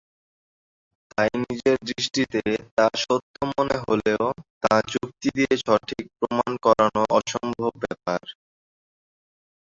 তাই 1.11 1.29
নিজের 1.41 1.77
দৃষ্টিতে 1.87 2.41
তা 2.77 2.85
সত্য 2.97 3.35
মনে 3.51 3.77
হলেও 3.85 4.25
তা 4.63 4.73
যুক্তি 4.93 5.27
দিয়ে 5.37 5.53
সঠিক 5.61 6.05
প্রমাণ 6.17 6.51
করানো 6.65 7.01
অসম্ভব 7.17 7.71
ব্যাপার। 7.83 8.21